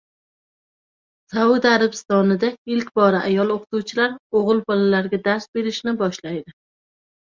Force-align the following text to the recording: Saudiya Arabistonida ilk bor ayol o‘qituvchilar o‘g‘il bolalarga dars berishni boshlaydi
Saudiya 1.33 1.73
Arabistonida 1.79 2.49
ilk 2.77 2.89
bor 3.01 3.17
ayol 3.19 3.53
o‘qituvchilar 3.57 4.15
o‘g‘il 4.41 4.65
bolalarga 4.73 5.21
dars 5.29 5.47
berishni 5.59 5.95
boshlaydi 6.01 6.61